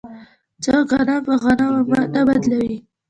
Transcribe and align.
څوک 0.63 0.87
غنم 0.97 1.21
په 1.27 1.33
غنمو 1.43 1.97
نه 2.13 2.21
بدلوي. 2.27 2.77